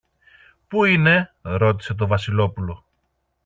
[0.67, 2.85] Πού είναι; ρώτησε το Βασιλόπουλο.